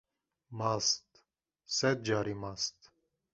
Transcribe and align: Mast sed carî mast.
Mast 0.57 1.05
sed 1.77 1.97
carî 2.07 2.35
mast. 2.41 2.77